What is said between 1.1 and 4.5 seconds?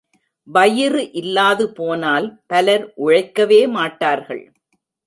இல்லாது போனால் பலர் உழைக்கவே மாட்டார்கள்.